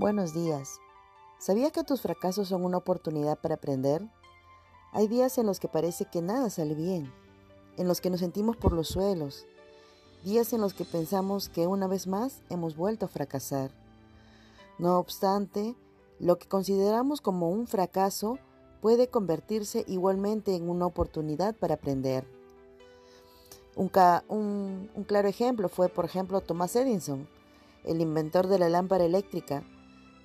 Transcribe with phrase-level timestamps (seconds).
[0.00, 0.80] Buenos días.
[1.38, 4.00] ¿Sabías que tus fracasos son una oportunidad para aprender?
[4.92, 7.12] Hay días en los que parece que nada sale bien,
[7.76, 9.44] en los que nos sentimos por los suelos,
[10.24, 13.72] días en los que pensamos que una vez más hemos vuelto a fracasar.
[14.78, 15.76] No obstante,
[16.18, 18.38] lo que consideramos como un fracaso
[18.80, 22.24] puede convertirse igualmente en una oportunidad para aprender.
[23.76, 23.90] Un,
[24.94, 27.28] un claro ejemplo fue, por ejemplo, Thomas Edison,
[27.84, 29.62] el inventor de la lámpara eléctrica,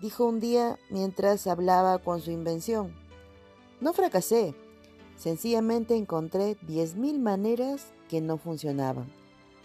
[0.02, 2.94] dijo un día mientras hablaba con su invención.
[3.82, 4.56] No fracasé,
[5.18, 9.12] sencillamente encontré 10.000 maneras que no funcionaban.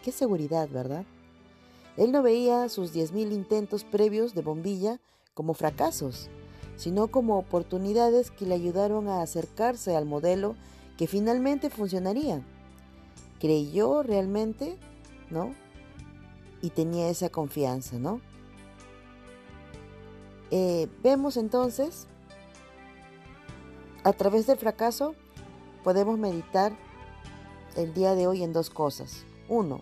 [0.02, 1.04] Qué seguridad, ¿verdad?
[1.96, 5.00] Él no veía sus 10.000 intentos previos de bombilla
[5.34, 6.28] como fracasos,
[6.76, 10.56] sino como oportunidades que le ayudaron a acercarse al modelo
[10.96, 12.42] que finalmente funcionaría.
[13.38, 14.76] Creyó realmente,
[15.30, 15.54] ¿no?
[16.62, 18.20] Y tenía esa confianza, ¿no?
[20.50, 22.06] Eh, vemos entonces,
[24.02, 25.14] a través del fracaso,
[25.84, 26.72] podemos meditar
[27.76, 29.24] el día de hoy en dos cosas.
[29.48, 29.80] Uno,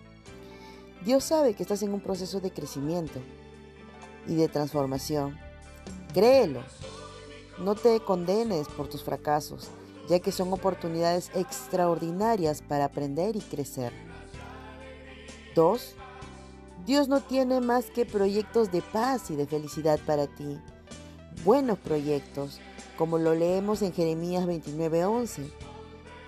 [1.03, 3.19] Dios sabe que estás en un proceso de crecimiento
[4.27, 5.37] y de transformación.
[6.13, 6.61] Créelo.
[7.57, 9.69] No te condenes por tus fracasos,
[10.07, 13.91] ya que son oportunidades extraordinarias para aprender y crecer.
[15.55, 15.95] Dos,
[16.85, 20.57] Dios no tiene más que proyectos de paz y de felicidad para ti.
[21.43, 22.59] Buenos proyectos,
[22.97, 25.51] como lo leemos en Jeremías 29:11,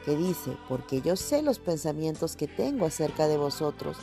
[0.05, 3.97] que dice, porque yo sé los pensamientos que tengo acerca de vosotros,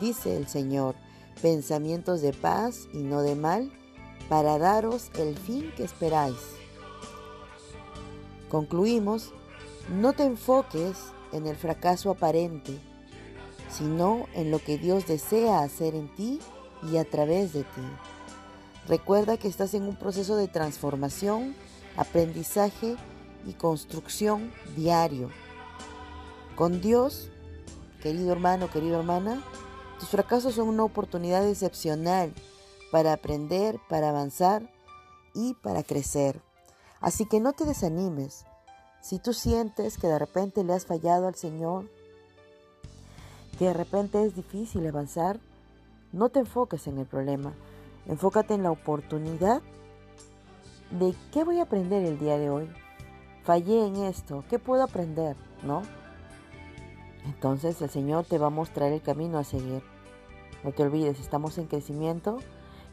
[0.00, 0.94] dice el Señor,
[1.42, 3.72] pensamientos de paz y no de mal,
[4.28, 6.36] para daros el fin que esperáis.
[8.48, 9.32] Concluimos,
[9.90, 10.96] no te enfoques
[11.32, 12.78] en el fracaso aparente,
[13.70, 16.40] sino en lo que Dios desea hacer en ti
[16.90, 17.82] y a través de ti.
[18.88, 21.54] Recuerda que estás en un proceso de transformación,
[21.96, 22.96] aprendizaje
[23.46, 25.30] y construcción diario.
[26.56, 27.30] Con Dios,
[28.02, 29.42] querido hermano, querida hermana,
[29.98, 32.32] tus fracasos son una oportunidad excepcional
[32.90, 34.68] para aprender, para avanzar
[35.34, 36.42] y para crecer.
[37.00, 38.44] Así que no te desanimes.
[39.00, 41.90] Si tú sientes que de repente le has fallado al Señor,
[43.60, 45.38] que de repente es difícil avanzar,
[46.14, 47.52] no te enfoques en el problema,
[48.08, 49.60] enfócate en la oportunidad
[50.90, 52.70] de qué voy a aprender el día de hoy.
[53.44, 55.36] Fallé en esto, ¿qué puedo aprender?
[55.62, 55.82] ¿No?
[57.26, 59.82] Entonces el Señor te va a mostrar el camino a seguir.
[60.64, 62.38] No te olvides, estamos en crecimiento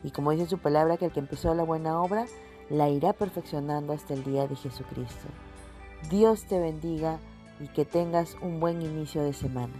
[0.03, 2.25] y como dice su palabra, que el que empezó la buena obra
[2.69, 5.27] la irá perfeccionando hasta el día de Jesucristo.
[6.09, 7.19] Dios te bendiga
[7.61, 9.71] y que tengas un buen inicio de semana.